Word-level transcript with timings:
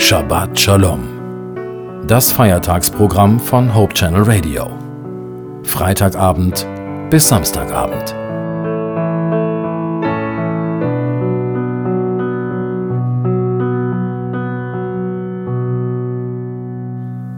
Shabbat 0.00 0.58
Shalom. 0.58 2.06
Das 2.08 2.32
Feiertagsprogramm 2.32 3.38
von 3.38 3.74
Hope 3.74 3.94
Channel 3.94 4.22
Radio. 4.22 4.66
Freitagabend 5.62 6.66
bis 7.10 7.28
Samstagabend. 7.28 8.10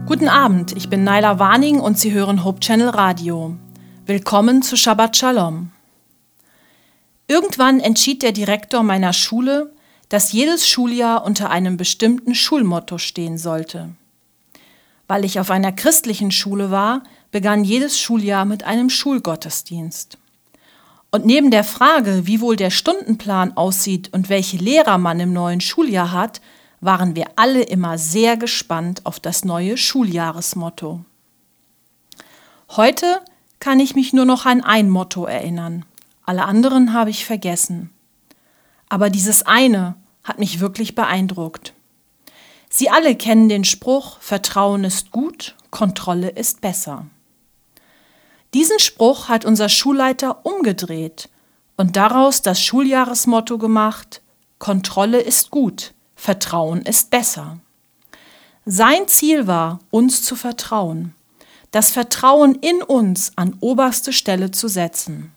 Guten 0.07 0.29
Abend, 0.29 0.75
ich 0.75 0.89
bin 0.89 1.03
Naila 1.03 1.37
Warning 1.37 1.79
und 1.79 1.99
Sie 1.99 2.13
hören 2.13 2.45
Hope 2.45 2.61
Channel 2.61 2.89
Radio. 2.89 3.55
Willkommen 4.05 4.63
zu 4.63 4.77
Shabbat 4.77 5.17
Shalom. 5.17 5.69
Irgendwann 7.27 7.81
entschied 7.81 8.23
der 8.23 8.31
Direktor 8.31 8.83
meiner 8.83 9.13
Schule, 9.13 9.72
dass 10.13 10.31
jedes 10.31 10.67
Schuljahr 10.67 11.25
unter 11.25 11.49
einem 11.49 11.75
bestimmten 11.75 12.35
Schulmotto 12.35 12.99
stehen 12.99 13.39
sollte. 13.39 13.95
Weil 15.07 15.25
ich 15.25 15.39
auf 15.39 15.49
einer 15.49 15.71
christlichen 15.71 16.29
Schule 16.29 16.69
war, 16.69 17.01
begann 17.31 17.63
jedes 17.63 17.99
Schuljahr 17.99 18.45
mit 18.45 18.63
einem 18.63 18.91
Schulgottesdienst. 18.91 20.19
Und 21.09 21.25
neben 21.25 21.49
der 21.49 21.63
Frage, 21.63 22.27
wie 22.27 22.41
wohl 22.41 22.55
der 22.55 22.69
Stundenplan 22.69 23.57
aussieht 23.57 24.13
und 24.13 24.29
welche 24.29 24.57
Lehrer 24.57 24.99
man 24.99 25.19
im 25.19 25.33
neuen 25.33 25.61
Schuljahr 25.61 26.11
hat, 26.11 26.41
waren 26.79 27.15
wir 27.15 27.31
alle 27.35 27.63
immer 27.63 27.97
sehr 27.97 28.37
gespannt 28.37 29.07
auf 29.07 29.19
das 29.19 29.43
neue 29.43 29.77
Schuljahresmotto. 29.77 31.03
Heute 32.69 33.19
kann 33.59 33.79
ich 33.79 33.95
mich 33.95 34.13
nur 34.13 34.25
noch 34.25 34.45
an 34.45 34.63
ein 34.63 34.91
Motto 34.91 35.25
erinnern. 35.25 35.85
Alle 36.23 36.45
anderen 36.45 36.93
habe 36.93 37.09
ich 37.09 37.25
vergessen. 37.25 37.89
Aber 38.89 39.09
dieses 39.09 39.41
eine 39.47 39.95
hat 40.23 40.39
mich 40.39 40.59
wirklich 40.59 40.95
beeindruckt. 40.95 41.73
Sie 42.69 42.89
alle 42.89 43.15
kennen 43.15 43.49
den 43.49 43.63
Spruch 43.63 44.19
Vertrauen 44.19 44.83
ist 44.83 45.11
gut, 45.11 45.55
Kontrolle 45.69 46.29
ist 46.29 46.61
besser. 46.61 47.05
Diesen 48.53 48.79
Spruch 48.79 49.29
hat 49.29 49.45
unser 49.45 49.69
Schulleiter 49.69 50.45
umgedreht 50.45 51.29
und 51.75 51.95
daraus 51.95 52.41
das 52.41 52.61
Schuljahresmotto 52.61 53.57
gemacht 53.57 54.21
Kontrolle 54.59 55.19
ist 55.19 55.51
gut, 55.51 55.93
Vertrauen 56.15 56.83
ist 56.83 57.09
besser. 57.09 57.59
Sein 58.65 59.07
Ziel 59.07 59.45
war, 59.45 59.79
uns 59.89 60.23
zu 60.23 60.37
vertrauen, 60.37 61.13
das 61.71 61.91
Vertrauen 61.91 62.55
in 62.55 62.81
uns 62.81 63.33
an 63.35 63.57
oberste 63.59 64.13
Stelle 64.13 64.51
zu 64.51 64.69
setzen. 64.69 65.33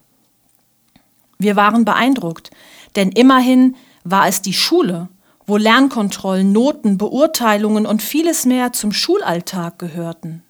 Wir 1.39 1.57
waren 1.57 1.85
beeindruckt, 1.85 2.51
denn 2.95 3.11
immerhin 3.11 3.75
war 4.11 4.29
es 4.29 4.41
die 4.43 4.53
Schule, 4.53 5.09
wo 5.47 5.57
Lernkontrollen, 5.57 6.53
Noten, 6.53 6.99
Beurteilungen 6.99 7.87
und 7.87 8.03
vieles 8.03 8.47
mehr 8.47 8.73
zum 8.73 8.93
Schulalltag 8.93 9.79
gehörten. 9.79 10.43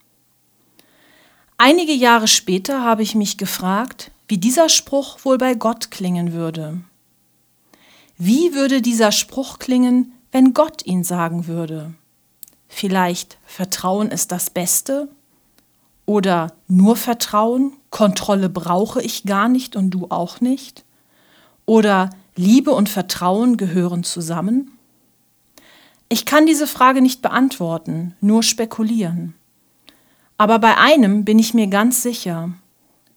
Einige 1.59 1.93
Jahre 1.93 2.29
später 2.29 2.83
habe 2.83 3.03
ich 3.03 3.15
mich 3.15 3.39
gefragt, 3.39 4.11
wie 4.29 4.39
dieser 4.39 4.69
Spruch 4.69 5.19
wohl 5.25 5.39
bei 5.39 5.55
Gott 5.55 5.91
klingen 5.91 6.33
würde. 6.33 6.81
Wie 8.19 8.55
würde 8.55 8.83
dieser 8.83 9.13
Spruch 9.13 9.59
klingen, 9.59 10.13
wenn 10.33 10.53
Gott 10.53 10.85
ihn 10.85 11.05
sagen 11.05 11.47
würde? 11.47 11.95
Vielleicht 12.69 13.39
Vertrauen 13.47 14.11
ist 14.11 14.33
das 14.33 14.51
Beste? 14.51 15.09
Oder 16.05 16.53
nur 16.69 16.97
Vertrauen, 16.97 17.73
Kontrolle 17.91 18.49
brauche 18.49 19.03
ich 19.03 19.25
gar 19.25 19.49
nicht 19.49 19.77
und 19.77 19.91
du 19.91 20.07
auch 20.11 20.41
nicht? 20.41 20.85
Oder 21.65 22.11
Liebe 22.39 22.73
und 22.73 22.91
Vertrauen 22.91 23.57
gehören 23.57 24.05
zusammen? 24.05 24.77
Ich 26.11 26.27
kann 26.27 26.45
diese 26.45 26.67
Frage 26.67 27.01
nicht 27.01 27.23
beantworten, 27.23 28.15
nur 28.21 28.43
spekulieren. 28.43 29.35
Aber 30.37 30.59
bei 30.59 30.77
einem 30.77 31.25
bin 31.25 31.39
ich 31.39 31.55
mir 31.55 31.67
ganz 31.67 32.03
sicher. 32.03 32.53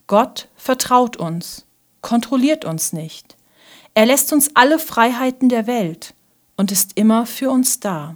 Gott 0.07 0.47
vertraut 0.55 1.17
uns, 1.17 1.65
kontrolliert 2.01 2.63
uns 2.63 2.93
nicht. 2.93 3.35
Er 3.93 4.05
lässt 4.05 4.31
uns 4.31 4.51
alle 4.55 4.79
Freiheiten 4.79 5.49
der 5.49 5.67
Welt 5.67 6.13
und 6.55 6.71
ist 6.71 6.93
immer 6.95 7.25
für 7.25 7.51
uns 7.51 7.81
da. 7.81 8.15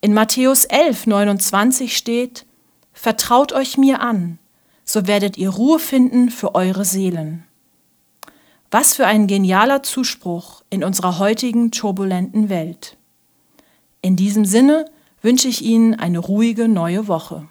In 0.00 0.12
Matthäus 0.12 0.64
11, 0.64 1.06
29 1.06 1.96
steht, 1.96 2.46
Vertraut 2.92 3.52
euch 3.52 3.78
mir 3.78 4.00
an, 4.00 4.38
so 4.84 5.06
werdet 5.06 5.38
ihr 5.38 5.50
Ruhe 5.50 5.78
finden 5.78 6.30
für 6.30 6.56
eure 6.56 6.84
Seelen. 6.84 7.44
Was 8.74 8.94
für 8.94 9.06
ein 9.06 9.26
genialer 9.26 9.82
Zuspruch 9.82 10.62
in 10.70 10.82
unserer 10.82 11.18
heutigen 11.18 11.72
turbulenten 11.72 12.48
Welt. 12.48 12.96
In 14.00 14.16
diesem 14.16 14.46
Sinne 14.46 14.86
wünsche 15.20 15.46
ich 15.46 15.60
Ihnen 15.60 15.94
eine 15.94 16.18
ruhige 16.18 16.68
neue 16.68 17.06
Woche. 17.06 17.46